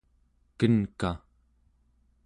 [0.59, 1.11] kenka